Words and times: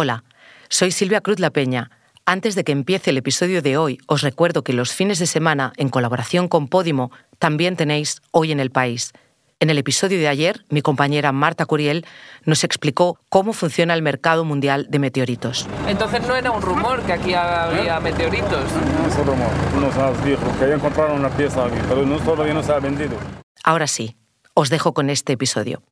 Hola, 0.00 0.22
soy 0.68 0.92
Silvia 0.92 1.20
Cruz 1.22 1.40
La 1.40 1.50
Peña. 1.50 1.90
Antes 2.24 2.54
de 2.54 2.62
que 2.62 2.70
empiece 2.70 3.10
el 3.10 3.16
episodio 3.16 3.62
de 3.62 3.76
hoy, 3.76 3.98
os 4.06 4.22
recuerdo 4.22 4.62
que 4.62 4.72
los 4.72 4.92
fines 4.92 5.18
de 5.18 5.26
semana, 5.26 5.72
en 5.76 5.88
colaboración 5.88 6.46
con 6.46 6.68
Podimo, 6.68 7.10
también 7.40 7.74
tenéis 7.74 8.22
Hoy 8.30 8.52
en 8.52 8.60
el 8.60 8.70
País. 8.70 9.12
En 9.58 9.70
el 9.70 9.78
episodio 9.78 10.20
de 10.20 10.28
ayer, 10.28 10.64
mi 10.68 10.82
compañera 10.82 11.32
Marta 11.32 11.66
Curiel 11.66 12.06
nos 12.44 12.62
explicó 12.62 13.18
cómo 13.28 13.52
funciona 13.52 13.92
el 13.92 14.02
mercado 14.02 14.44
mundial 14.44 14.86
de 14.88 15.00
meteoritos. 15.00 15.66
Entonces 15.88 16.24
no 16.28 16.36
era 16.36 16.52
un 16.52 16.62
rumor 16.62 17.02
que 17.02 17.14
aquí 17.14 17.34
había 17.34 17.98
meteoritos. 17.98 18.70
No 19.02 19.08
es 19.08 19.18
un 19.18 19.26
rumor, 19.26 19.50
nos 19.80 20.24
dijo 20.24 20.42
que 20.60 20.68
ya 20.68 20.74
encontraron 20.76 21.18
una 21.18 21.30
pieza 21.30 21.64
aquí, 21.64 21.78
pero 21.88 22.06
no, 22.06 22.20
todavía 22.20 22.54
no 22.54 22.62
se 22.62 22.70
ha 22.70 22.78
vendido. 22.78 23.16
Ahora 23.64 23.88
sí, 23.88 24.16
os 24.54 24.70
dejo 24.70 24.94
con 24.94 25.10
este 25.10 25.32
episodio. 25.32 25.82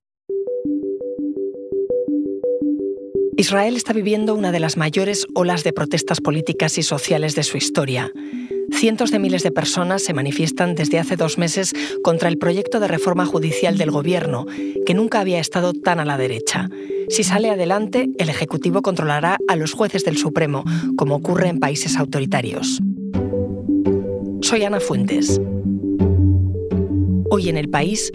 Israel 3.38 3.76
está 3.76 3.92
viviendo 3.92 4.34
una 4.34 4.50
de 4.50 4.60
las 4.60 4.78
mayores 4.78 5.26
olas 5.34 5.62
de 5.62 5.74
protestas 5.74 6.22
políticas 6.22 6.78
y 6.78 6.82
sociales 6.82 7.34
de 7.34 7.42
su 7.42 7.58
historia. 7.58 8.10
Cientos 8.72 9.10
de 9.10 9.18
miles 9.18 9.42
de 9.42 9.52
personas 9.52 10.02
se 10.02 10.14
manifiestan 10.14 10.74
desde 10.74 10.98
hace 10.98 11.16
dos 11.16 11.36
meses 11.36 11.74
contra 12.02 12.30
el 12.30 12.38
proyecto 12.38 12.80
de 12.80 12.88
reforma 12.88 13.26
judicial 13.26 13.76
del 13.76 13.90
gobierno, 13.90 14.46
que 14.86 14.94
nunca 14.94 15.20
había 15.20 15.38
estado 15.38 15.74
tan 15.74 16.00
a 16.00 16.06
la 16.06 16.16
derecha. 16.16 16.70
Si 17.10 17.24
sale 17.24 17.50
adelante, 17.50 18.08
el 18.18 18.30
Ejecutivo 18.30 18.80
controlará 18.80 19.36
a 19.48 19.56
los 19.56 19.74
jueces 19.74 20.02
del 20.04 20.16
Supremo, 20.16 20.64
como 20.96 21.16
ocurre 21.16 21.48
en 21.48 21.60
países 21.60 21.98
autoritarios. 21.98 22.80
Soy 24.40 24.64
Ana 24.64 24.80
Fuentes. 24.80 25.40
Hoy 27.30 27.50
en 27.50 27.58
el 27.58 27.68
país 27.68 28.10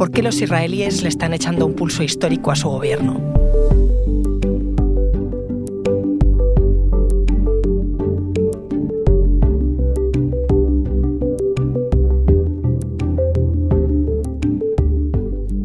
¿Por 0.00 0.10
qué 0.10 0.22
los 0.22 0.40
israelíes 0.40 1.02
le 1.02 1.10
están 1.10 1.34
echando 1.34 1.66
un 1.66 1.74
pulso 1.74 2.02
histórico 2.02 2.50
a 2.50 2.56
su 2.56 2.70
gobierno? 2.70 3.20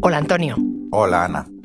Hola 0.02 0.18
Antonio. 0.18 0.56
Hola 0.90 1.24
Ana. 1.24 1.55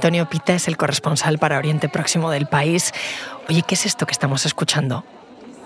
Antonio 0.00 0.24
Pita 0.30 0.54
es 0.54 0.66
el 0.66 0.78
corresponsal 0.78 1.38
para 1.38 1.58
Oriente 1.58 1.90
Próximo 1.90 2.30
del 2.30 2.46
país. 2.46 2.94
Oye, 3.50 3.60
¿qué 3.60 3.74
es 3.74 3.84
esto 3.84 4.06
que 4.06 4.12
estamos 4.12 4.46
escuchando? 4.46 5.04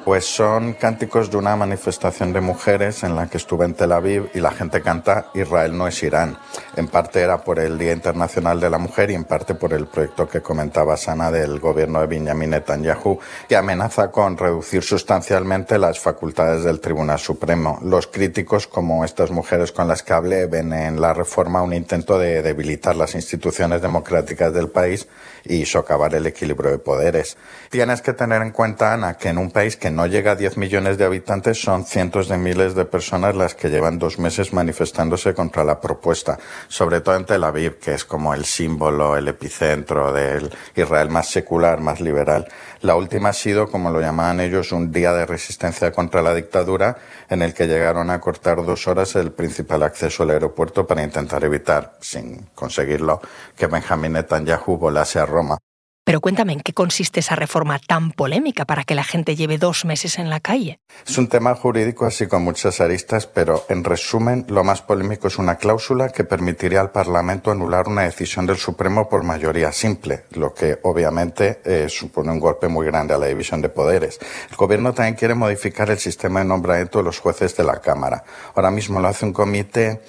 Pues 0.05 0.27
son 0.27 0.75
cánticos 0.75 1.31
de 1.31 1.39
una 1.39 1.57
manifestación 1.57 2.35
de 2.35 2.43
mujeres 2.43 3.05
en 3.05 3.17
la 3.17 3.27
que 3.27 3.39
estuve 3.39 3.65
en 3.65 3.73
Tel 3.73 3.91
Aviv 3.91 4.29
y 4.35 4.41
la 4.41 4.51
gente 4.51 4.83
canta 4.83 5.29
Israel 5.33 5.75
no 5.75 5.89
es 5.89 6.03
Irán. 6.03 6.37
En 6.77 6.89
parte 6.89 7.23
era 7.23 7.39
por 7.39 7.59
el 7.59 7.79
Día 7.79 7.93
Internacional 7.93 8.61
de 8.61 8.69
la 8.69 8.77
Mujer 8.77 9.11
y 9.11 9.15
en 9.15 9.25
parte 9.25 9.55
por 9.55 9.73
el 9.73 9.87
proyecto 9.87 10.29
que 10.29 10.43
comentaba 10.43 10.99
Sana 10.99 11.31
del 11.31 11.59
gobierno 11.59 12.01
de 12.01 12.07
Benjamin 12.07 12.51
Netanyahu, 12.51 13.19
que 13.49 13.57
amenaza 13.57 14.11
con 14.11 14.37
reducir 14.37 14.83
sustancialmente 14.83 15.79
las 15.79 15.99
facultades 15.99 16.65
del 16.65 16.81
Tribunal 16.81 17.19
Supremo. 17.19 17.79
Los 17.83 18.07
críticos, 18.07 18.67
como 18.67 19.07
estas 19.07 19.31
mujeres 19.31 19.73
con 19.73 19.89
las 19.89 20.03
que 20.03 20.13
hablé, 20.13 20.45
ven 20.45 20.75
en 20.75 21.01
la 21.01 21.15
reforma 21.15 21.63
un 21.63 21.73
intento 21.73 22.19
de 22.19 22.43
debilitar 22.43 22.95
las 22.95 23.15
instituciones 23.15 23.81
democráticas 23.81 24.53
del 24.53 24.69
país 24.69 25.09
y 25.45 25.65
socavar 25.65 26.15
el 26.15 26.27
equilibrio 26.27 26.73
de 26.73 26.79
poderes. 26.79 27.39
Tienes 27.71 28.03
que 28.03 28.13
tener 28.13 28.43
en 28.43 28.51
cuenta, 28.51 28.93
Ana, 28.93 29.15
que 29.15 29.31
en 29.31 29.39
un 29.39 29.51
país 29.51 29.77
que 29.77 29.94
no 29.95 30.07
llega 30.07 30.33
a 30.33 30.37
10 30.37 30.57
millones 30.57 30.99
de 30.99 31.05
habitantes 31.05 31.61
son 31.61 31.85
cientos 31.85 32.29
de 32.29 32.37
miles 32.37 32.75
de 32.75 32.85
personas 32.85 33.35
las 33.37 33.55
que 33.55 33.71
llevan 33.71 33.99
dos 33.99 34.19
meses 34.19 34.53
manifestándose 34.53 35.35
contra 35.35 35.65
la 35.65 35.81
propuesta, 35.81 36.39
sobre 36.69 37.01
todo 37.01 37.17
en 37.17 37.25
Tel 37.25 37.45
Aviv, 37.45 37.79
que 37.79 37.95
es 37.95 38.05
como 38.05 38.35
el 38.35 38.45
símbolo, 38.45 39.17
el 39.17 39.29
epicentro 39.29 40.13
del 40.13 40.53
Israel 40.75 41.09
más 41.09 41.29
secular, 41.29 41.81
más 41.81 42.01
liberal. 42.01 42.49
La 42.81 42.97
última 42.97 43.31
ha 43.31 43.33
sido, 43.33 43.71
como 43.71 43.91
lo 43.91 44.01
llamaban 44.01 44.41
ellos, 44.41 44.73
un 44.73 44.91
día 44.91 45.13
de 45.13 45.27
resistencia 45.27 45.93
contra 45.93 46.23
la 46.23 46.35
dictadura, 46.35 46.97
en 47.31 47.43
el 47.43 47.55
que 47.55 47.67
llegaron 47.67 48.11
a 48.11 48.21
cortar 48.21 48.65
dos 48.65 48.87
horas 48.89 49.15
el 49.15 49.33
principal 49.33 49.83
acceso 49.83 50.25
al 50.25 50.31
aeropuerto 50.31 50.87
para 50.87 51.03
intentar 51.03 51.45
evitar, 51.45 51.97
sin 52.01 52.47
conseguirlo, 52.55 53.21
que 53.57 53.69
Benjamín 53.69 54.13
Netanyahu 54.13 54.77
volase 54.77 55.19
a 55.19 55.27
Roma. 55.27 55.59
Pero 56.05 56.21
cuéntame, 56.21 56.53
¿en 56.53 56.61
qué 56.61 56.75
consiste 56.75 57.21
esa 57.21 57.35
reforma 57.35 57.79
tan 57.79 58.13
polémica 58.13 58.67
para 58.67 58.85
que 58.85 58.95
la 58.95 59.05
gente 59.05 59.37
lleve 59.37 59.57
dos 59.57 59.87
meses 59.87 60.19
en 60.19 60.29
la 60.29 60.39
calle? 60.39 60.79
Es 61.07 61.17
un 61.17 61.29
tema 61.29 61.55
jurídico 61.55 62.05
así 62.05 62.27
con 62.27 62.43
muchas 62.43 62.83
aristas, 62.83 63.27
pero 63.27 63.65
en 63.71 63.83
resumen, 63.85 64.45
lo 64.51 64.65
más 64.65 64.83
polémico 64.83 65.29
es 65.29 65.39
una 65.39 65.57
cláusula 65.57 66.11
que 66.11 66.25
permitiría 66.25 66.83
al 66.83 66.91
Parlamento 66.91 67.51
anular 67.51 67.89
una 67.89 68.03
decisión 68.03 68.45
del 68.45 68.59
Supremo 68.59 69.09
por 69.09 69.25
mayoría 69.25 69.73
simple, 69.73 70.25
lo 70.33 70.53
que 70.53 70.79
obviamente 70.83 71.63
eh, 71.65 71.87
supone 71.89 72.33
un 72.33 72.39
golpe 72.39 72.69
muy 72.69 72.85
grande 72.85 73.15
a 73.15 73.19
la 73.19 73.27
división 73.27 73.63
de 73.63 73.71
poderes. 73.71 74.19
El 74.51 74.57
Gobierno 74.59 74.93
también 74.93 75.15
quiere 75.15 75.35
modificar 75.35 75.89
el 75.89 75.99
sistema 75.99 76.41
de 76.41 76.45
nombramiento 76.45 76.99
de 76.99 77.05
los 77.05 77.19
jueces 77.19 77.57
de 77.57 77.65
la 77.65 77.81
Cámara. 77.81 78.25
Ahora 78.55 78.71
mismo 78.71 79.01
lo 79.01 79.09
hace 79.09 79.25
un 79.25 79.33
comité 79.33 80.03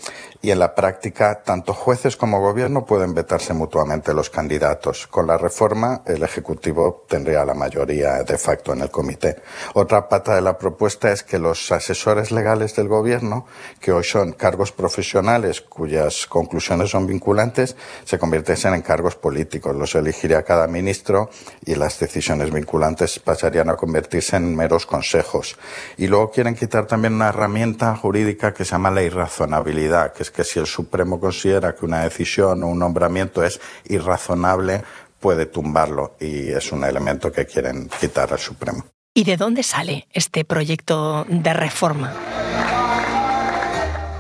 y 0.46 0.52
en 0.52 0.60
la 0.60 0.76
práctica 0.76 1.42
tanto 1.44 1.74
jueces 1.74 2.16
como 2.16 2.40
gobierno 2.40 2.86
pueden 2.86 3.16
vetarse 3.16 3.56
mutuamente 3.56 4.14
los 4.14 4.30
candidatos. 4.30 5.08
Con 5.08 5.26
la 5.26 5.40
reforma, 5.40 6.04
el 6.06 6.22
Ejecutivo 6.22 7.04
tendría 7.10 7.44
la 7.44 7.56
mayoría 7.56 8.22
de 8.22 8.38
facto 8.38 8.72
en 8.74 8.82
el 8.82 8.92
comité. 8.92 9.38
Otra 9.74 10.08
pata 10.08 10.36
de 10.36 10.42
la 10.42 10.56
propuesta 10.56 11.12
es 11.12 11.24
que 11.24 11.40
los 11.40 11.72
asesores 11.72 12.32
legales 12.32 12.76
del 12.76 12.88
gobierno, 12.88 13.48
que 13.80 13.92
hoy 13.92 14.04
son 14.04 14.34
cargos 14.34 14.72
profesionales 14.72 15.62
cuyas 15.62 16.28
conclusiones 16.28 16.92
son 16.92 17.08
vinculantes, 17.08 17.76
se 18.04 18.20
convirtiesen 18.20 18.76
en 18.76 18.84
cargos 18.84 19.16
políticos. 19.16 19.76
Los 19.76 19.96
elegiría 19.96 20.44
cada 20.44 20.68
ministro 20.68 21.32
y 21.66 21.74
las 21.74 21.98
decisiones 21.98 22.54
vinculantes 22.54 23.18
pasarían 23.18 23.72
a 23.72 23.76
convertirse 23.76 24.36
en 24.36 24.56
meros 24.56 24.86
consejos. 24.86 25.58
Y 25.98 26.06
luego 26.06 26.30
quieren 26.30 26.54
quitar 26.54 26.86
también 26.86 27.16
una 27.16 27.30
herramienta 27.30 27.96
jurídica 27.96 28.54
que 28.54 28.64
se 28.64 28.74
llama 28.74 28.92
la 28.92 29.02
irrazonabilidad, 29.02 30.14
que 30.14 30.22
es 30.22 30.35
que 30.36 30.44
si 30.44 30.60
el 30.60 30.68
Supremo 30.68 31.20
considera 31.20 31.74
que 31.74 31.86
una 31.86 32.04
decisión 32.04 32.64
o 32.64 32.68
un 32.68 32.80
nombramiento 32.80 33.44
es 33.44 33.60
irrazonable, 33.86 34.84
puede 35.20 35.46
tumbarlo 35.46 36.16
y 36.20 36.50
es 36.50 36.72
un 36.72 36.84
elemento 36.84 37.32
que 37.32 37.46
quieren 37.46 37.90
quitar 38.00 38.32
al 38.34 38.40
Supremo. 38.40 38.86
¿Y 39.14 39.24
de 39.24 39.38
dónde 39.38 39.64
sale 39.64 40.08
este 40.12 40.44
proyecto 40.44 41.26
de 41.30 41.54
reforma? 41.54 42.14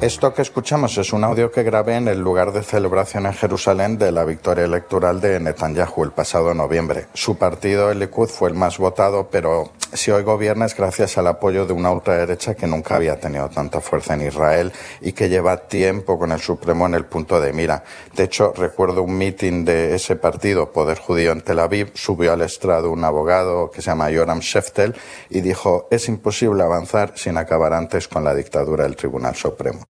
Esto 0.02 0.34
que 0.34 0.42
escuchamos 0.42 0.98
es 0.98 1.14
un 1.14 1.24
audio 1.24 1.50
que 1.52 1.64
grabé 1.64 1.96
en 1.96 2.10
el 2.10 2.20
lugar 2.20 2.52
de 2.52 2.64
celebración 2.64 3.26
en 3.26 3.34
Jerusalén 3.34 3.98
de 3.98 4.12
la 4.12 4.26
victoria 4.26 4.66
electoral 4.66 5.22
de 5.22 5.40
Netanyahu 5.40 6.04
el 6.04 6.12
pasado 6.12 6.54
noviembre. 6.54 7.08
Su 7.14 7.38
partido, 7.38 7.90
el 7.90 8.00
Likud, 8.00 8.28
fue 8.28 8.50
el 8.50 8.56
más 8.56 8.78
votado, 8.78 9.30
pero 9.32 9.72
si 9.94 10.12
hoy 10.12 10.24
gobierna 10.24 10.66
es 10.66 10.76
gracias 10.76 11.18
al 11.18 11.28
apoyo 11.28 11.66
de 11.66 11.72
una 11.72 11.92
ultraderecha 11.92 12.56
que 12.56 12.68
nunca 12.68 12.98
había 12.98 13.20
tenido 13.20 13.48
tanta 13.50 13.80
fuerza 13.80 14.16
en 14.16 14.28
Israel 14.28 14.74
y 15.00 15.14
que 15.14 15.30
lleva 15.30 15.66
tiempo 15.68 16.20
con 16.20 16.34
el 16.34 16.42
Supremo 16.42 16.86
en 16.86 16.96
el 16.96 17.06
punto 17.06 17.40
de 17.40 17.54
mira. 17.54 17.84
De 18.16 18.26
hecho, 18.26 18.52
recuerdo 18.56 19.02
un 19.02 19.18
mitin 19.18 19.64
de 19.64 19.96
ese 19.96 20.18
partido, 20.18 20.74
Poder 20.74 21.00
Judío 21.00 21.32
en 21.32 21.42
Tel 21.42 21.60
Aviv, 21.60 21.92
subió 21.96 22.34
al 22.34 22.42
estrado 22.42 22.92
un 22.92 23.06
abogado 23.06 23.72
que 23.72 23.82
se 23.82 23.92
llama 23.92 24.12
Yoram 24.12 24.40
Sheftel 24.40 24.94
y 25.30 25.40
dijo, 25.40 25.88
es 25.90 26.10
imposible 26.10 26.64
avanzar 26.64 27.14
sin 27.16 27.38
acabar 27.38 27.74
antes 27.74 28.10
con 28.10 28.26
la 28.26 28.36
dictadura 28.36 28.84
del 28.84 28.98
Tribunal 28.98 29.36
Supremo. 29.36 29.86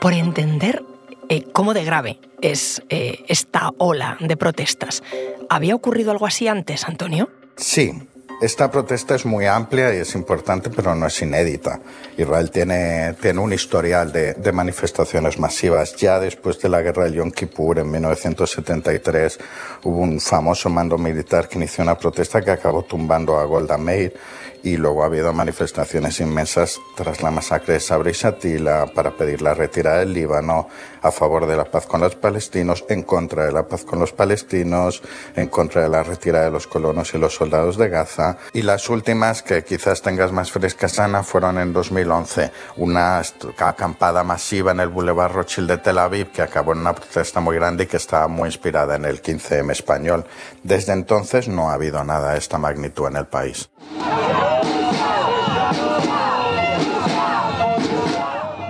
Por 0.00 0.14
entender 0.14 0.82
eh, 1.28 1.44
cómo 1.52 1.74
de 1.74 1.84
grave 1.84 2.18
es 2.40 2.82
eh, 2.88 3.24
esta 3.28 3.70
ola 3.78 4.16
de 4.20 4.36
protestas. 4.36 5.02
¿Había 5.48 5.74
ocurrido 5.74 6.10
algo 6.10 6.26
así 6.26 6.48
antes, 6.48 6.84
Antonio? 6.88 7.28
Sí. 7.56 7.92
Esta 8.40 8.70
protesta 8.70 9.14
es 9.14 9.26
muy 9.26 9.44
amplia 9.44 9.94
y 9.94 9.98
es 9.98 10.14
importante, 10.14 10.70
pero 10.70 10.94
no 10.94 11.06
es 11.06 11.20
inédita. 11.20 11.78
Israel 12.16 12.50
tiene, 12.50 13.14
tiene 13.20 13.38
un 13.38 13.52
historial 13.52 14.12
de, 14.12 14.32
de 14.32 14.52
manifestaciones 14.52 15.38
masivas. 15.38 15.94
Ya 15.96 16.18
después 16.18 16.58
de 16.58 16.70
la 16.70 16.80
guerra 16.80 17.04
del 17.04 17.16
Yom 17.16 17.32
Kippur, 17.32 17.80
en 17.80 17.90
1973, 17.90 19.38
hubo 19.84 19.98
un 19.98 20.18
famoso 20.20 20.70
mando 20.70 20.96
militar 20.96 21.50
que 21.50 21.58
inició 21.58 21.84
una 21.84 21.98
protesta 21.98 22.40
que 22.40 22.50
acabó 22.50 22.82
tumbando 22.82 23.38
a 23.38 23.44
Golda 23.44 23.76
Meir 23.76 24.14
y 24.62 24.76
luego 24.76 25.02
ha 25.02 25.06
habido 25.06 25.32
manifestaciones 25.32 26.20
inmensas 26.20 26.78
tras 26.96 27.22
la 27.22 27.30
masacre 27.30 27.74
de 27.74 27.80
Sabra 27.80 28.10
y 28.10 28.12
Shatila 28.12 28.86
para 28.94 29.12
pedir 29.12 29.42
la 29.42 29.54
retirada 29.54 29.98
del 29.98 30.12
Líbano 30.12 30.68
a 31.02 31.10
favor 31.10 31.46
de 31.46 31.56
la 31.56 31.64
paz 31.64 31.86
con 31.86 32.00
los 32.00 32.14
palestinos, 32.14 32.84
en 32.88 33.02
contra 33.02 33.46
de 33.46 33.52
la 33.52 33.66
paz 33.66 33.84
con 33.84 33.98
los 33.98 34.12
palestinos, 34.12 35.02
en 35.34 35.48
contra 35.48 35.82
de 35.82 35.88
la 35.88 36.02
retirada 36.02 36.46
de 36.46 36.50
los 36.50 36.66
colonos 36.66 37.14
y 37.14 37.18
los 37.18 37.34
soldados 37.34 37.76
de 37.76 37.88
Gaza. 37.88 38.38
Y 38.52 38.62
las 38.62 38.88
últimas, 38.90 39.42
que 39.42 39.64
quizás 39.64 40.02
tengas 40.02 40.32
más 40.32 40.52
frescas, 40.52 40.98
Ana, 40.98 41.22
fueron 41.22 41.58
en 41.58 41.72
2011. 41.72 42.52
Una 42.76 43.22
acampada 43.58 44.22
masiva 44.24 44.72
en 44.72 44.80
el 44.80 44.88
Boulevard 44.88 45.32
Rothschild 45.32 45.70
de 45.70 45.78
Tel 45.78 45.98
Aviv 45.98 46.30
que 46.32 46.42
acabó 46.42 46.72
en 46.72 46.80
una 46.80 46.94
protesta 46.94 47.40
muy 47.40 47.56
grande 47.56 47.84
y 47.84 47.86
que 47.86 47.96
estaba 47.96 48.28
muy 48.28 48.48
inspirada 48.48 48.96
en 48.96 49.04
el 49.04 49.22
15M 49.22 49.72
español. 49.72 50.24
Desde 50.62 50.92
entonces 50.92 51.48
no 51.48 51.70
ha 51.70 51.74
habido 51.74 52.02
nada 52.04 52.32
de 52.32 52.38
esta 52.38 52.58
magnitud 52.58 53.06
en 53.06 53.16
el 53.16 53.26
país. 53.26 53.70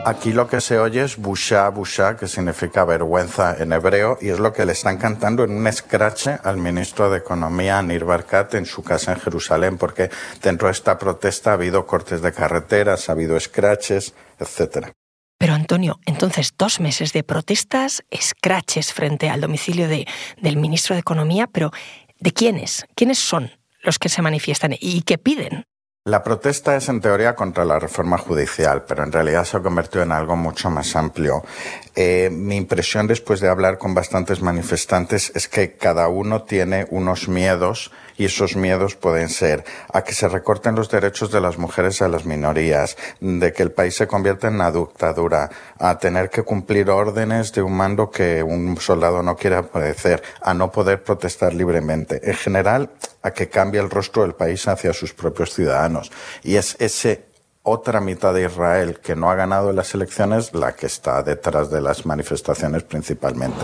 Aquí 0.05 0.33
lo 0.33 0.49
que 0.49 0.63
se 0.63 0.79
oye 0.79 1.03
es 1.03 1.19
busha, 1.19 1.69
busha, 1.69 2.17
que 2.17 2.27
significa 2.27 2.87
vergüenza 2.87 3.55
en 3.59 3.73
hebreo, 3.73 4.17
y 4.21 4.31
es 4.31 4.39
lo 4.39 4.51
que 4.53 4.65
le 4.65 4.73
están 4.73 4.97
cantando 4.97 5.45
en 5.45 5.53
un 5.53 5.67
escrache 5.67 6.39
al 6.43 6.57
ministro 6.57 7.11
de 7.11 7.19
Economía, 7.19 7.83
Nir 7.83 8.05
Barkat, 8.07 8.55
en 8.55 8.65
su 8.65 8.83
casa 8.83 9.13
en 9.13 9.21
Jerusalén, 9.21 9.77
porque 9.77 10.09
dentro 10.43 10.69
de 10.69 10.73
esta 10.73 10.99
protesta 10.99 11.51
ha 11.51 11.55
habido 11.55 11.87
cortes 11.87 12.23
de 12.23 12.33
carreteras, 12.33 13.11
ha 13.11 13.13
habido 13.13 13.37
escraches, 13.37 14.15
etcétera. 14.39 14.91
Pero 15.37 15.53
Antonio, 15.53 16.01
entonces 16.07 16.55
dos 16.57 16.81
meses 16.81 17.13
de 17.13 17.23
protestas, 17.23 18.03
escraches 18.11 18.95
frente 18.95 19.29
al 19.29 19.43
domicilio 19.43 19.87
de, 19.87 20.07
del 20.41 20.57
ministro 20.57 20.95
de 20.95 21.01
Economía, 21.01 21.47
pero 21.47 21.73
¿de 22.19 22.33
quiénes? 22.33 22.87
¿Quiénes 22.95 23.19
son 23.19 23.51
los 23.83 23.99
que 23.99 24.09
se 24.09 24.23
manifiestan 24.23 24.75
y 24.81 25.03
qué 25.03 25.19
piden? 25.19 25.65
La 26.07 26.23
protesta 26.23 26.77
es 26.77 26.89
en 26.89 27.03
teoría 27.03 27.35
contra 27.35 27.67
la 27.67 27.79
reforma 27.79 28.17
judicial, 28.17 28.85
pero 28.89 29.05
en 29.05 29.13
realidad 29.13 29.45
se 29.45 29.59
ha 29.59 29.61
convertido 29.61 30.03
en 30.03 30.13
algo 30.13 30.35
mucho 30.35 30.71
más 30.71 30.97
amplio. 30.97 31.45
Eh, 31.95 32.31
mi 32.33 32.57
impresión 32.57 33.07
después 33.07 33.41
de 33.41 33.51
hablar 33.51 33.77
con 33.77 33.93
bastantes 33.93 34.41
manifestantes 34.41 35.31
es 35.35 35.47
que 35.47 35.77
cada 35.77 36.09
uno 36.09 36.45
tiene 36.45 36.87
unos 36.89 37.29
miedos 37.29 37.93
y 38.21 38.27
esos 38.27 38.55
miedos 38.55 38.97
pueden 38.97 39.31
ser 39.31 39.65
a 39.91 40.03
que 40.03 40.13
se 40.13 40.29
recorten 40.29 40.75
los 40.75 40.91
derechos 40.91 41.33
de 41.33 41.41
las 41.41 41.57
mujeres 41.57 42.03
a 42.03 42.09
las 42.09 42.27
minorías, 42.27 42.99
de 43.19 43.51
que 43.55 43.63
el 43.63 43.73
país 43.73 43.97
se 43.97 44.07
convierta 44.07 44.49
en 44.49 44.57
una 44.57 44.71
dictadura, 44.71 45.49
a 45.79 45.99
tener 45.99 46.29
que 46.29 46.43
cumplir 46.43 46.91
órdenes 46.91 47.51
de 47.53 47.63
un 47.63 47.75
mando 47.75 48.11
que 48.11 48.43
un 48.43 48.77
soldado 48.79 49.23
no 49.23 49.37
quiere 49.37 49.57
obedecer, 49.57 50.23
a 50.43 50.53
no 50.53 50.71
poder 50.71 51.03
protestar 51.03 51.55
libremente. 51.55 52.21
En 52.23 52.35
general, 52.35 52.91
a 53.23 53.31
que 53.31 53.49
cambie 53.49 53.81
el 53.81 53.89
rostro 53.89 54.21
del 54.21 54.35
país 54.35 54.69
hacia 54.69 54.93
sus 54.93 55.15
propios 55.15 55.55
ciudadanos. 55.55 56.13
Y 56.43 56.57
es 56.57 56.77
ese 56.79 57.30
otra 57.63 58.01
mitad 58.01 58.33
de 58.33 58.47
Israel 58.47 58.99
que 59.03 59.15
no 59.15 59.31
ha 59.31 59.35
ganado 59.35 59.73
las 59.73 59.95
elecciones 59.95 60.55
la 60.55 60.75
que 60.75 60.87
está 60.87 61.23
detrás 61.23 61.71
de 61.71 61.81
las 61.81 62.07
manifestaciones 62.07 62.83
principalmente. 62.85 63.57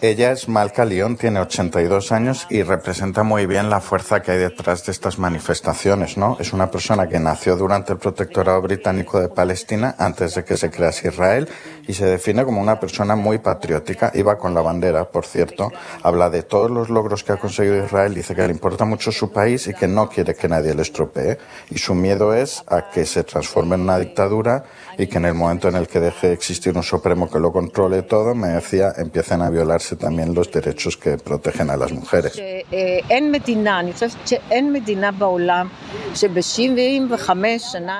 Ella 0.00 0.30
es 0.30 0.48
Malca 0.48 0.84
León, 0.84 1.16
tiene 1.16 1.40
82 1.40 2.12
años 2.12 2.46
y 2.50 2.62
representa 2.62 3.24
muy 3.24 3.46
bien 3.46 3.68
la 3.68 3.80
fuerza 3.80 4.22
que 4.22 4.30
hay 4.30 4.38
detrás 4.38 4.86
de 4.86 4.92
estas 4.92 5.18
manifestaciones, 5.18 6.16
¿no? 6.16 6.36
Es 6.38 6.52
una 6.52 6.70
persona 6.70 7.08
que 7.08 7.18
nació 7.18 7.56
durante 7.56 7.94
el 7.94 7.98
protectorado 7.98 8.62
británico 8.62 9.20
de 9.20 9.28
Palestina 9.28 9.96
antes 9.98 10.36
de 10.36 10.44
que 10.44 10.56
se 10.56 10.70
crease 10.70 11.08
Israel 11.08 11.48
y 11.88 11.94
se 11.94 12.06
define 12.06 12.44
como 12.44 12.60
una 12.60 12.78
persona 12.78 13.16
muy 13.16 13.38
patriótica. 13.38 14.12
Iba 14.14 14.38
con 14.38 14.54
la 14.54 14.60
bandera, 14.60 15.04
por 15.10 15.26
cierto. 15.26 15.72
Habla 16.04 16.30
de 16.30 16.44
todos 16.44 16.70
los 16.70 16.90
logros 16.90 17.24
que 17.24 17.32
ha 17.32 17.36
conseguido 17.36 17.84
Israel, 17.84 18.14
dice 18.14 18.36
que 18.36 18.46
le 18.46 18.52
importa 18.52 18.84
mucho 18.84 19.10
su 19.10 19.32
país 19.32 19.66
y 19.66 19.74
que 19.74 19.88
no 19.88 20.08
quiere 20.08 20.36
que 20.36 20.48
nadie 20.48 20.74
le 20.74 20.82
estropee. 20.82 21.38
Y 21.70 21.78
su 21.78 21.96
miedo 21.96 22.34
es 22.34 22.62
a 22.68 22.88
que 22.88 23.04
se 23.04 23.24
transforme 23.24 23.74
en 23.74 23.80
una 23.80 23.98
dictadura 23.98 24.62
y 24.98 25.06
que 25.06 25.18
en 25.18 25.26
el 25.26 25.34
momento 25.34 25.68
en 25.68 25.76
el 25.76 25.86
que 25.86 26.00
deje 26.00 26.26
de 26.26 26.32
existir 26.34 26.76
un 26.76 26.82
supremo 26.82 27.30
que 27.30 27.38
lo 27.38 27.52
controle 27.52 28.02
todo, 28.02 28.34
me 28.34 28.48
decía, 28.48 28.92
empiecen 28.96 29.40
a 29.42 29.48
violarse 29.48 29.94
también 29.94 30.34
los 30.34 30.50
derechos 30.50 30.96
que 30.96 31.16
protegen 31.16 31.70
a 31.70 31.76
las 31.76 31.92
mujeres. 31.92 32.32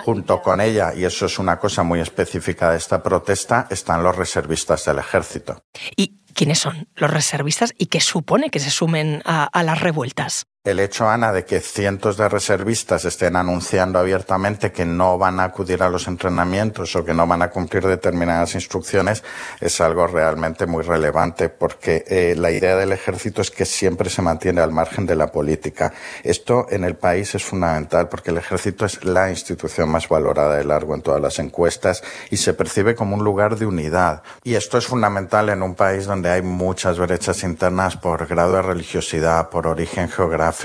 Junto 0.04 0.42
con 0.42 0.60
ella, 0.60 0.92
y 0.94 1.04
eso 1.04 1.26
es 1.26 1.38
una 1.38 1.58
cosa 1.60 1.84
muy 1.84 2.00
específica 2.00 2.72
de 2.72 2.78
esta 2.78 3.00
protesta, 3.00 3.68
están 3.70 4.02
los 4.02 4.16
reservistas 4.16 4.84
del 4.84 4.98
ejército. 4.98 5.62
¿Y 5.96 6.18
quiénes 6.34 6.58
son 6.58 6.88
los 6.96 7.10
reservistas 7.10 7.72
y 7.78 7.86
qué 7.86 8.00
supone 8.00 8.50
que 8.50 8.58
se 8.58 8.70
sumen 8.70 9.22
a 9.24 9.62
las 9.62 9.80
revueltas? 9.80 10.46
El 10.68 10.80
hecho, 10.80 11.08
Ana, 11.08 11.32
de 11.32 11.46
que 11.46 11.60
cientos 11.60 12.18
de 12.18 12.28
reservistas 12.28 13.06
estén 13.06 13.36
anunciando 13.36 13.98
abiertamente 13.98 14.70
que 14.70 14.84
no 14.84 15.16
van 15.16 15.40
a 15.40 15.44
acudir 15.44 15.82
a 15.82 15.88
los 15.88 16.06
entrenamientos 16.08 16.94
o 16.94 17.06
que 17.06 17.14
no 17.14 17.26
van 17.26 17.40
a 17.40 17.48
cumplir 17.48 17.86
determinadas 17.86 18.54
instrucciones 18.54 19.24
es 19.62 19.80
algo 19.80 20.06
realmente 20.06 20.66
muy 20.66 20.82
relevante 20.82 21.48
porque 21.48 22.04
eh, 22.06 22.34
la 22.36 22.50
idea 22.50 22.76
del 22.76 22.92
ejército 22.92 23.40
es 23.40 23.50
que 23.50 23.64
siempre 23.64 24.10
se 24.10 24.20
mantiene 24.20 24.60
al 24.60 24.70
margen 24.70 25.06
de 25.06 25.16
la 25.16 25.32
política. 25.32 25.94
Esto 26.22 26.66
en 26.68 26.84
el 26.84 26.96
país 26.96 27.34
es 27.34 27.44
fundamental 27.44 28.10
porque 28.10 28.30
el 28.30 28.36
ejército 28.36 28.84
es 28.84 29.02
la 29.06 29.30
institución 29.30 29.88
más 29.88 30.06
valorada 30.06 30.58
de 30.58 30.64
largo 30.64 30.94
en 30.94 31.00
todas 31.00 31.22
las 31.22 31.38
encuestas 31.38 32.02
y 32.30 32.36
se 32.36 32.52
percibe 32.52 32.94
como 32.94 33.16
un 33.16 33.24
lugar 33.24 33.56
de 33.56 33.64
unidad. 33.64 34.22
Y 34.44 34.54
esto 34.54 34.76
es 34.76 34.86
fundamental 34.86 35.48
en 35.48 35.62
un 35.62 35.74
país 35.74 36.04
donde 36.04 36.28
hay 36.28 36.42
muchas 36.42 36.98
brechas 36.98 37.42
internas 37.42 37.96
por 37.96 38.26
grado 38.26 38.52
de 38.52 38.60
religiosidad, 38.60 39.48
por 39.48 39.66
origen 39.66 40.10
geográfico, 40.10 40.57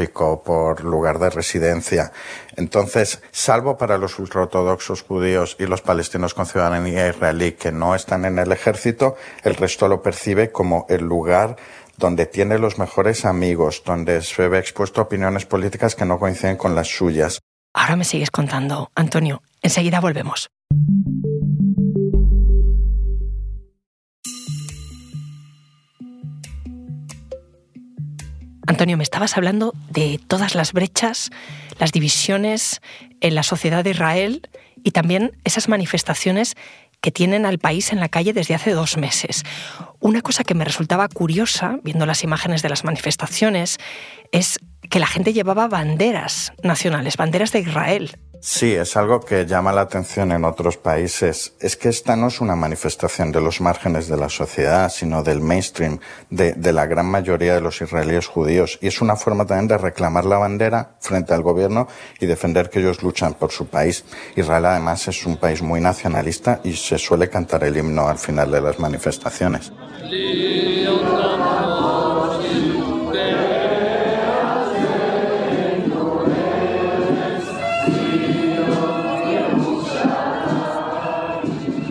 por 0.43 0.83
lugar 0.83 1.19
de 1.19 1.29
residencia. 1.29 2.11
Entonces, 2.55 3.21
salvo 3.31 3.77
para 3.77 3.97
los 3.97 4.17
ultraortodoxos 4.19 5.03
judíos 5.03 5.55
y 5.59 5.65
los 5.65 5.81
palestinos 5.81 6.33
con 6.33 6.45
ciudadanía 6.45 7.09
israelí 7.09 7.53
que 7.53 7.71
no 7.71 7.95
están 7.95 8.25
en 8.25 8.39
el 8.39 8.51
ejército, 8.51 9.15
el 9.43 9.55
resto 9.55 9.87
lo 9.87 10.01
percibe 10.01 10.51
como 10.51 10.85
el 10.89 11.03
lugar 11.03 11.55
donde 11.97 12.25
tiene 12.25 12.57
los 12.57 12.79
mejores 12.79 13.23
amigos, 13.25 13.83
donde 13.85 14.21
se 14.21 14.47
ve 14.47 14.59
expuesto 14.59 15.01
a 15.01 15.03
opiniones 15.03 15.45
políticas 15.45 15.95
que 15.95 16.05
no 16.05 16.17
coinciden 16.17 16.57
con 16.57 16.75
las 16.75 16.87
suyas. 16.87 17.39
Ahora 17.73 17.95
me 17.95 18.03
sigues 18.03 18.31
contando, 18.31 18.91
Antonio. 18.95 19.41
Enseguida 19.61 19.99
volvemos. 19.99 20.49
Antonio, 28.73 28.97
me 28.97 29.03
estabas 29.03 29.37
hablando 29.37 29.75
de 29.91 30.19
todas 30.27 30.55
las 30.55 30.73
brechas, 30.73 31.29
las 31.77 31.91
divisiones 31.91 32.81
en 33.21 33.35
la 33.35 33.43
sociedad 33.43 33.83
de 33.83 33.91
Israel 33.91 34.49
y 34.83 34.89
también 34.89 35.37
esas 35.43 35.69
manifestaciones 35.69 36.55
que 36.99 37.11
tienen 37.11 37.45
al 37.45 37.59
país 37.59 37.93
en 37.93 37.99
la 37.99 38.09
calle 38.09 38.33
desde 38.33 38.55
hace 38.55 38.71
dos 38.71 38.97
meses. 38.97 39.43
Una 39.99 40.21
cosa 40.21 40.43
que 40.43 40.55
me 40.55 40.65
resultaba 40.65 41.07
curiosa, 41.07 41.77
viendo 41.83 42.07
las 42.07 42.23
imágenes 42.23 42.63
de 42.63 42.69
las 42.69 42.83
manifestaciones, 42.83 43.77
es 44.31 44.57
que 44.89 44.97
la 44.97 45.05
gente 45.05 45.33
llevaba 45.33 45.67
banderas 45.67 46.51
nacionales, 46.63 47.15
banderas 47.15 47.51
de 47.51 47.59
Israel. 47.59 48.17
Sí, 48.45 48.73
es 48.73 48.97
algo 48.97 49.21
que 49.21 49.45
llama 49.45 49.71
la 49.71 49.79
atención 49.79 50.33
en 50.33 50.43
otros 50.43 50.75
países. 50.75 51.53
Es 51.61 51.77
que 51.77 51.87
esta 51.87 52.17
no 52.17 52.27
es 52.27 52.41
una 52.41 52.57
manifestación 52.57 53.31
de 53.31 53.39
los 53.39 53.61
márgenes 53.61 54.09
de 54.09 54.17
la 54.17 54.27
sociedad, 54.27 54.89
sino 54.89 55.23
del 55.23 55.39
mainstream, 55.39 56.01
de, 56.29 56.51
de, 56.51 56.73
la 56.73 56.85
gran 56.85 57.05
mayoría 57.05 57.53
de 57.55 57.61
los 57.61 57.81
israelíes 57.81 58.27
judíos. 58.27 58.79
Y 58.81 58.87
es 58.87 58.99
una 58.99 59.15
forma 59.15 59.45
también 59.45 59.69
de 59.69 59.77
reclamar 59.77 60.25
la 60.25 60.39
bandera 60.39 60.97
frente 60.99 61.33
al 61.33 61.41
gobierno 61.41 61.87
y 62.19 62.25
defender 62.25 62.69
que 62.69 62.79
ellos 62.79 63.01
luchan 63.01 63.35
por 63.35 63.53
su 63.53 63.67
país. 63.67 64.03
Israel 64.35 64.65
además 64.65 65.07
es 65.07 65.25
un 65.25 65.37
país 65.37 65.61
muy 65.61 65.79
nacionalista 65.79 66.59
y 66.65 66.73
se 66.73 66.97
suele 66.97 67.29
cantar 67.29 67.63
el 67.63 67.77
himno 67.77 68.09
al 68.09 68.17
final 68.17 68.51
de 68.51 68.59
las 68.59 68.77
manifestaciones. 68.77 69.71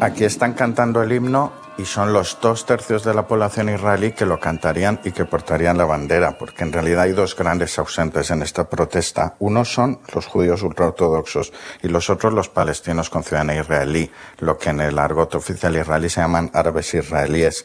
Aquí 0.02 0.24
están 0.24 0.54
cantando 0.54 1.00
el 1.00 1.12
himno 1.12 1.52
y 1.78 1.84
son 1.84 2.12
los 2.12 2.38
dos 2.40 2.66
tercios 2.66 3.04
de 3.04 3.14
la 3.14 3.26
población 3.26 3.68
israelí 3.68 4.12
que 4.12 4.26
lo 4.26 4.38
cantarían 4.38 5.00
y 5.04 5.12
que 5.12 5.24
portarían 5.24 5.78
la 5.78 5.84
bandera, 5.84 6.36
porque 6.38 6.64
en 6.64 6.72
realidad 6.72 7.02
hay 7.02 7.12
dos 7.12 7.34
grandes 7.34 7.78
ausentes 7.78 8.30
en 8.30 8.42
esta 8.42 8.68
protesta. 8.68 9.36
Uno 9.38 9.64
son 9.64 10.00
los 10.14 10.26
judíos 10.26 10.62
ultraortodoxos 10.62 11.52
y 11.82 11.88
los 11.88 12.10
otros 12.10 12.32
los 12.32 12.48
palestinos 12.48 13.10
con 13.10 13.24
ciudadanía 13.24 13.62
israelí, 13.62 14.10
lo 14.38 14.58
que 14.58 14.70
en 14.70 14.80
el 14.80 14.98
argot 14.98 15.34
oficial 15.34 15.76
israelí 15.76 16.08
se 16.08 16.20
llaman 16.20 16.50
árabes 16.52 16.92
israelíes. 16.94 17.64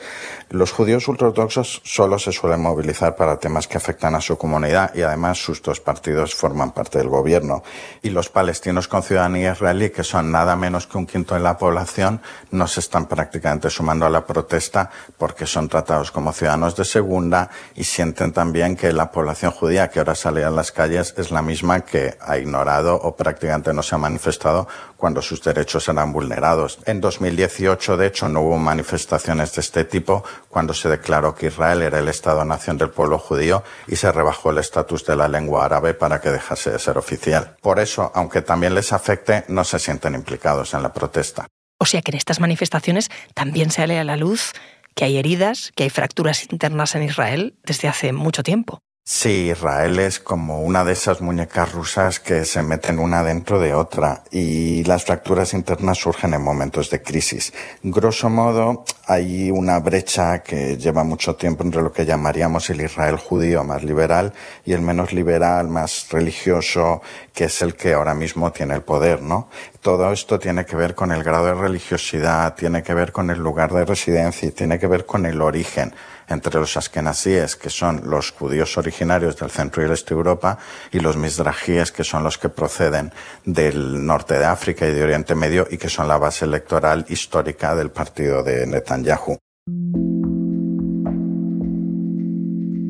Los 0.50 0.72
judíos 0.72 1.08
ultraortodoxos 1.08 1.82
solo 1.84 2.18
se 2.20 2.32
suelen 2.32 2.62
movilizar 2.62 3.16
para 3.16 3.38
temas 3.38 3.68
que 3.68 3.78
afectan 3.78 4.16
a 4.16 4.22
su 4.22 4.38
comunidad 4.38 4.96
y 4.96 5.02
además 5.02 5.38
sus 5.38 5.62
dos 5.62 5.80
partidos 5.80 6.34
forman 6.34 6.72
parte 6.72 6.98
del 6.98 7.10
gobierno. 7.10 7.64
Y 8.02 8.10
los 8.10 8.30
palestinos 8.30 8.88
con 8.88 9.04
ciudadanía 9.04 9.52
israelí, 9.52 9.90
que 9.90 10.04
son 10.04 10.32
nada 10.32 10.56
menos 10.56 10.88
que 10.88 10.98
un 10.98 11.06
quinto 11.06 11.36
de 11.36 11.42
la 11.42 11.58
población, 11.58 12.22
no 12.52 12.68
se 12.68 12.80
están 12.80 13.08
prácticamente 13.08 13.70
sumando 13.70 13.97
a 14.06 14.10
la 14.10 14.26
protesta 14.26 14.90
porque 15.18 15.46
son 15.46 15.68
tratados 15.68 16.12
como 16.12 16.34
ciudadanos 16.34 16.76
de 16.76 16.86
segunda 16.86 17.50
y 17.76 17.84
sienten 17.84 18.32
también 18.32 18.76
que 18.76 18.94
la 18.94 19.12
población 19.12 19.52
judía 19.52 19.90
que 19.90 20.00
ahora 20.00 20.16
sale 20.16 20.44
a 20.44 20.50
las 20.50 20.72
calles 20.72 21.14
es 21.18 21.32
la 21.32 21.42
misma 21.42 21.82
que 21.82 22.18
ha 22.22 22.38
ignorado 22.38 22.96
o 22.96 23.16
prácticamente 23.16 23.74
no 23.74 23.84
se 23.84 23.96
ha 23.96 23.98
manifestado 23.98 24.68
cuando 24.98 25.22
sus 25.22 25.42
derechos 25.42 25.88
eran 25.88 26.12
vulnerados. 26.12 26.80
En 26.86 27.00
2018, 27.02 27.98
de 27.98 28.08
hecho, 28.08 28.28
no 28.28 28.42
hubo 28.42 28.58
manifestaciones 28.58 29.54
de 29.54 29.62
este 29.62 29.86
tipo 29.86 30.24
cuando 30.50 30.74
se 30.74 30.90
declaró 30.90 31.36
que 31.36 31.48
Israel 31.48 31.84
era 31.84 32.00
el 32.00 32.08
Estado-nación 32.08 32.78
del 32.78 32.90
pueblo 32.90 33.18
judío 33.20 33.64
y 33.88 33.96
se 33.96 34.12
rebajó 34.12 34.52
el 34.52 34.58
estatus 34.58 35.06
de 35.06 35.16
la 35.16 35.28
lengua 35.28 35.66
árabe 35.66 35.94
para 35.94 36.20
que 36.20 36.32
dejase 36.32 36.72
de 36.72 36.80
ser 36.80 36.98
oficial. 36.98 37.56
Por 37.62 37.80
eso, 37.80 38.12
aunque 38.14 38.42
también 38.42 38.76
les 38.76 38.92
afecte, 38.94 39.46
no 39.48 39.64
se 39.64 39.80
sienten 39.80 40.16
implicados 40.16 40.74
en 40.74 40.84
la 40.84 40.94
protesta. 40.94 41.48
O 41.80 41.86
sea 41.86 42.02
que 42.02 42.12
en 42.12 42.18
estas 42.18 42.40
manifestaciones 42.40 43.10
también 43.34 43.72
sale 43.72 44.00
a 44.00 44.04
la 44.04 44.18
luz 44.18 44.54
que 44.96 45.06
hay 45.06 45.18
heridas, 45.18 45.72
que 45.76 45.84
hay 45.84 45.90
fracturas 45.90 46.52
internas 46.52 46.96
en 46.96 47.04
Israel 47.04 47.56
desde 47.64 47.88
hace 47.88 48.14
mucho 48.14 48.44
tiempo. 48.44 48.82
Sí, 49.10 49.52
Israel 49.52 50.00
es 50.00 50.20
como 50.20 50.60
una 50.64 50.84
de 50.84 50.92
esas 50.92 51.22
muñecas 51.22 51.72
rusas 51.72 52.20
que 52.20 52.44
se 52.44 52.62
meten 52.62 53.00
una 53.00 53.24
dentro 53.24 53.58
de 53.58 53.74
otra 53.74 54.26
y 54.32 54.84
las 54.84 55.06
fracturas 55.06 55.54
internas 55.54 56.00
surgen 56.00 56.34
en 56.34 56.42
momentos 56.42 56.90
de 56.90 57.02
crisis. 57.02 57.54
Grosso 57.84 58.30
modo, 58.30 58.84
hay 59.06 59.50
una 59.50 59.80
brecha 59.80 60.44
que 60.44 60.76
lleva 60.76 61.06
mucho 61.06 61.38
tiempo 61.38 61.64
entre 61.64 61.82
lo 61.82 61.94
que 61.94 62.06
llamaríamos 62.06 62.70
el 62.70 62.82
Israel 62.82 63.16
judío 63.16 63.64
más 63.64 63.82
liberal 63.82 64.34
y 64.66 64.74
el 64.74 64.82
menos 64.82 65.14
liberal, 65.14 65.70
más 65.70 66.10
religioso, 66.12 67.02
que 67.34 67.46
es 67.46 67.62
el 67.62 67.76
que 67.76 67.94
ahora 67.94 68.14
mismo 68.14 68.52
tiene 68.52 68.74
el 68.74 68.82
poder, 68.82 69.22
¿no? 69.22 69.48
Todo 69.80 70.12
esto 70.12 70.38
tiene 70.38 70.66
que 70.66 70.76
ver 70.76 70.96
con 70.96 71.14
el 71.14 71.24
grado 71.24 71.46
de 71.46 71.54
religiosidad, 71.54 72.56
tiene 72.56 72.84
que 72.84 72.94
ver 72.94 73.14
con 73.14 73.30
el 73.30 73.40
lugar 73.40 73.72
de 73.72 73.86
residencia 73.86 74.50
y 74.50 74.52
tiene 74.52 74.78
que 74.78 74.88
ver 74.88 75.06
con 75.06 75.26
el 75.26 75.42
origen 75.42 75.94
entre 76.28 76.60
los 76.60 76.76
askenazíes, 76.78 77.56
que 77.56 77.70
son 77.70 78.02
los 78.06 78.32
judíos 78.32 78.78
originarios 78.78 79.38
del 79.38 79.50
centro 79.50 79.82
y 79.82 79.86
el 79.86 79.92
este 79.92 80.14
de 80.14 80.20
Europa, 80.20 80.58
y 80.92 81.00
los 81.00 81.18
mizrajíes, 81.18 81.92
que 81.92 82.04
son 82.04 82.24
los 82.24 82.38
que 82.38 82.50
proceden 82.50 83.12
del 83.46 84.06
norte 84.06 84.38
de 84.38 84.46
África 84.46 84.88
y 84.88 84.94
de 84.94 85.04
Oriente 85.04 85.36
Medio 85.36 85.68
y 85.70 85.78
que 85.78 85.90
son 85.90 86.08
la 86.08 86.18
base 86.18 86.46
electoral 86.46 87.06
histórica 87.10 87.76
del 87.76 87.92
partido 87.92 88.44
de 88.44 88.68
Netanyahu. 88.68 89.38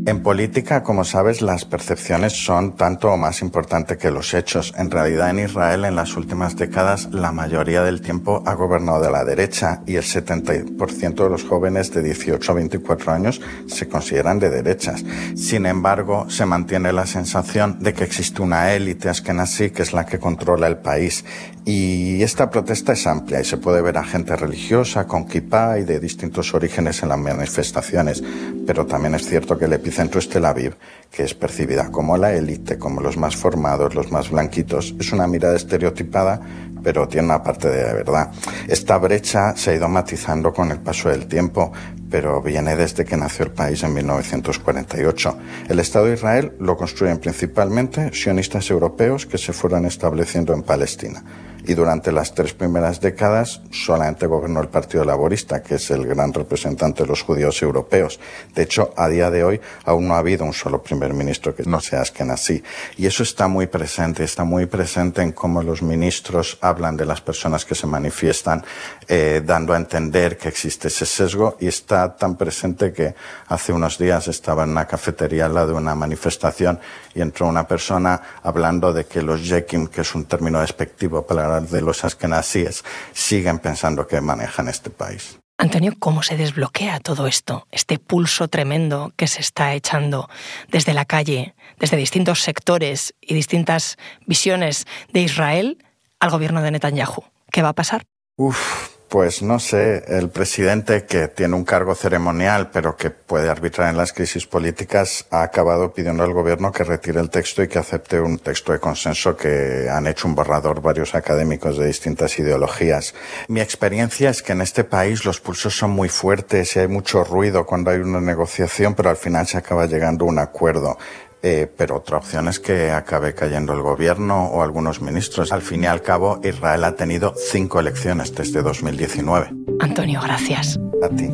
En 0.08 0.24
política, 0.24 0.84
como 0.84 1.04
sabes, 1.04 1.42
las 1.42 1.66
percepciones 1.66 2.32
son 2.32 2.78
tanto 2.78 3.12
o 3.12 3.18
más 3.18 3.42
importantes 3.42 3.98
que 3.98 4.10
los 4.10 4.34
hechos. 4.34 4.74
En 4.78 4.90
realidad, 4.90 5.32
en 5.32 5.40
Israel, 5.40 5.84
en 5.84 5.98
las 5.98 6.16
últimas 6.16 6.56
décadas, 6.56 7.10
la 7.12 7.34
mayoría 7.34 7.84
del 7.84 8.00
tiempo 8.00 8.42
ha 8.46 8.54
gobernado 8.54 9.02
de 9.02 9.12
la 9.12 9.26
derecha 9.26 9.82
y 9.86 9.98
el 9.98 10.04
70% 10.04 11.24
de 11.24 11.30
los 11.30 11.44
jóvenes 11.44 11.92
de 11.92 12.04
18 12.04 12.50
a 12.50 12.56
24 12.56 13.12
años 13.12 13.42
se 13.68 13.90
consideran 13.90 14.40
de 14.40 14.50
derechas. 14.50 15.04
Sin 15.36 15.66
embargo, 15.66 16.30
se 16.30 16.46
mantiene 16.46 16.94
la 16.94 17.06
sensación 17.06 17.78
de 17.82 17.94
que 17.94 18.06
existe 18.06 18.42
una 18.42 18.72
élite 18.72 19.10
askenazí 19.10 19.72
que 19.72 19.82
es 19.82 19.92
la 19.92 20.06
que 20.06 20.20
controla 20.20 20.68
el 20.68 20.78
país. 20.78 21.26
Y 21.66 22.24
esta 22.24 22.50
protesta 22.50 22.94
es 22.94 23.06
amplia 23.08 23.42
y 23.42 23.44
se 23.44 23.58
puede 23.58 23.82
ver 23.82 23.98
a 23.98 24.06
gente 24.06 24.34
religiosa, 24.38 25.06
con 25.06 25.28
kippah 25.28 25.80
y 25.80 25.84
de 25.84 26.00
distintos 26.00 26.54
orígenes 26.54 27.04
en 27.04 27.10
las 27.10 27.20
manifestaciones. 27.20 28.24
Pero 28.66 28.86
también 28.86 29.16
es 29.16 29.28
cierto 29.28 29.58
que 29.58 29.66
el 29.66 29.74
centro 29.98 30.20
es 30.20 30.30
Tel 30.30 30.46
Aviv, 30.46 30.76
que 31.10 31.24
es 31.24 31.34
percibida 31.34 31.90
como 31.90 32.18
la 32.18 32.32
élite, 32.32 32.78
como 32.78 33.02
los 33.02 33.18
más 33.18 33.36
formados, 33.36 33.96
los 33.96 34.12
más 34.12 34.30
blanquitos. 34.30 34.94
Es 35.00 35.12
una 35.12 35.26
mirada 35.26 35.56
estereotipada, 35.56 36.40
pero 36.84 37.08
tiene 37.08 37.26
una 37.26 37.42
parte 37.42 37.68
de 37.68 37.84
verdad. 37.96 38.32
Esta 38.68 39.00
brecha 39.00 39.58
se 39.58 39.72
ha 39.72 39.74
ido 39.74 39.90
matizando 39.90 40.54
con 40.54 40.70
el 40.70 40.78
paso 40.82 41.10
del 41.10 41.26
tiempo, 41.26 41.72
pero 42.12 42.44
viene 42.44 42.76
desde 42.76 43.06
que 43.06 43.18
nació 43.18 43.46
el 43.46 43.52
país 43.54 43.82
en 43.82 43.96
1948. 43.96 45.38
El 45.68 45.80
Estado 45.80 46.06
de 46.06 46.14
Israel 46.14 46.54
lo 46.60 46.78
construyen 46.78 47.18
principalmente 47.18 48.14
sionistas 48.14 48.70
europeos 48.70 49.26
que 49.26 49.40
se 49.40 49.52
fueron 49.52 49.88
estableciendo 49.88 50.54
en 50.54 50.62
Palestina 50.62 51.24
y 51.68 51.74
durante 51.74 52.12
las 52.12 52.34
tres 52.34 52.54
primeras 52.54 53.02
décadas 53.02 53.62
solamente 53.72 54.26
gobernó 54.26 54.62
el 54.62 54.70
Partido 54.70 55.04
Laborista, 55.04 55.62
que 55.62 55.76
es 55.76 55.92
el 55.92 56.08
gran 56.08 56.34
representante 56.34 57.04
de 57.04 57.10
los 57.10 57.22
judíos 57.22 57.62
europeos. 57.62 58.20
De 58.56 58.64
hecho, 58.64 58.94
a 58.96 59.10
día 59.10 59.30
de 59.30 59.44
hoy 59.44 59.62
aún 59.84 60.08
no 60.08 60.16
ha 60.16 60.20
habido 60.20 60.46
un 60.46 60.54
solo 60.54 60.82
primer 60.82 61.14
ministro 61.14 61.54
que 61.54 61.64
no 61.64 61.80
sea 61.82 62.04
así. 62.32 62.64
Y 62.98 63.06
eso 63.06 63.24
está 63.24 63.48
muy 63.48 63.68
presente, 63.68 64.24
está 64.24 64.46
muy 64.46 64.66
presente 64.66 65.22
en 65.22 65.34
cómo 65.34 65.62
los 65.62 65.82
ministros 65.82 66.58
hablan 66.62 66.96
de 66.96 67.06
las 67.06 67.22
personas 67.22 67.66
que 67.66 67.76
se 67.76 67.86
manifiestan, 67.86 68.64
eh, 69.08 69.42
dando 69.46 69.74
a 69.74 69.78
entender 69.78 70.38
que 70.38 70.48
existe 70.48 70.88
ese 70.88 71.06
sesgo 71.06 71.58
y 71.60 71.68
está 71.68 72.16
tan 72.16 72.38
presente 72.38 72.94
que 72.94 73.14
hace 73.48 73.74
unos 73.74 73.98
días 73.98 74.28
estaba 74.30 74.64
en 74.64 74.70
una 74.70 74.86
cafetería 74.86 75.46
al 75.48 75.54
lado 75.54 75.68
de 75.68 75.74
una 75.74 75.96
manifestación 75.96 76.80
y 77.14 77.22
entró 77.22 77.48
una 77.48 77.68
persona 77.68 78.22
hablando 78.44 78.94
de 78.94 79.06
que 79.06 79.22
los 79.22 79.48
yekim, 79.48 79.88
que 79.88 80.02
es 80.02 80.16
un 80.16 80.26
término 80.26 80.62
despectivo 80.62 81.26
para 81.26 81.57
de 81.62 81.82
los 81.82 82.04
askenazíes 82.04 82.84
siguen 83.14 83.60
pensando 83.60 84.08
que 84.08 84.22
manejan 84.22 84.68
este 84.68 84.90
país. 84.90 85.40
Antonio, 85.60 85.94
¿cómo 85.98 86.22
se 86.22 86.38
desbloquea 86.38 87.00
todo 87.00 87.26
esto? 87.26 87.68
Este 87.72 87.98
pulso 87.98 88.48
tremendo 88.48 89.12
que 89.16 89.28
se 89.28 89.42
está 89.42 89.74
echando 89.74 90.30
desde 90.70 90.94
la 90.94 91.06
calle, 91.06 91.56
desde 91.80 91.98
distintos 91.98 92.44
sectores 92.44 93.16
y 93.20 93.34
distintas 93.34 93.98
visiones 94.28 94.86
de 95.12 95.22
Israel 95.22 95.84
al 96.20 96.30
gobierno 96.30 96.62
de 96.62 96.72
Netanyahu. 96.72 97.24
¿Qué 97.52 97.64
va 97.64 97.70
a 97.70 97.74
pasar? 97.74 98.04
Uf, 98.36 98.97
pues 99.10 99.42
no 99.42 99.60
sé, 99.60 100.04
el 100.08 100.30
presidente 100.30 101.06
que 101.06 101.28
tiene 101.30 101.56
un 101.56 101.64
cargo 101.64 101.96
ceremonial 101.96 102.70
pero 102.72 102.96
que 102.98 103.10
puede 103.10 103.50
arbitrar 103.50 103.90
en 103.90 103.98
las 103.98 104.12
crisis 104.12 104.46
políticas 104.46 105.26
ha 105.32 105.44
acabado 105.44 105.94
pidiendo 105.94 106.24
al 106.24 106.34
gobierno 106.34 106.72
que 106.72 106.84
retire 106.84 107.20
el 107.20 107.30
texto 107.30 107.64
y 107.64 107.68
que 107.68 107.80
acepte 107.80 108.20
un 108.20 108.40
texto 108.40 108.74
de 108.74 108.80
consenso 108.80 109.38
que 109.38 109.88
han 109.90 110.08
hecho 110.08 110.28
un 110.28 110.36
borrador 110.36 110.82
varios 110.82 111.16
académicos 111.16 111.78
de 111.78 111.88
distintas 111.88 112.38
ideologías. 112.40 113.14
Mi 113.48 113.62
experiencia 113.62 114.30
es 114.30 114.42
que 114.42 114.52
en 114.52 114.62
este 114.62 114.84
país 114.84 115.24
los 115.24 115.40
pulsos 115.40 115.78
son 115.78 115.92
muy 115.92 116.10
fuertes 116.10 116.76
y 116.76 116.80
hay 116.80 116.88
mucho 116.88 117.24
ruido 117.24 117.66
cuando 117.66 117.92
hay 117.92 118.00
una 118.00 118.20
negociación 118.20 118.94
pero 118.94 119.10
al 119.10 119.18
final 119.18 119.48
se 119.48 119.58
acaba 119.58 119.86
llegando 119.86 120.26
a 120.26 120.28
un 120.28 120.40
acuerdo. 120.40 120.98
Eh, 121.44 121.72
pero 121.78 121.98
otra 121.98 122.18
opción 122.18 122.48
es 122.48 122.60
que 122.60 122.92
acabe 122.92 123.34
cayendo 123.34 123.74
el 123.74 123.82
gobierno 123.82 124.48
o 124.48 124.64
algunos 124.64 125.02
ministros. 125.02 125.52
Al 125.52 125.62
fin 125.62 125.84
y 125.84 125.88
al 125.88 126.02
cabo, 126.02 126.40
Israel 126.44 126.84
ha 126.84 126.96
tenido 126.96 127.34
cinco 127.36 127.80
elecciones 127.80 128.34
desde 128.34 128.62
2019. 128.62 129.52
Antonio, 129.80 130.20
gracias. 130.22 130.80
A 131.04 131.10
ti. 131.10 131.30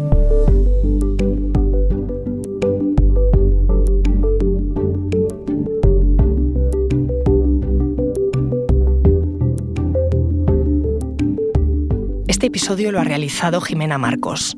Este 12.27 12.48
episodio 12.48 12.91
lo 12.91 13.00
ha 13.00 13.05
realizado 13.05 13.62
Jimena 13.62 13.98
Marcos. 13.98 14.57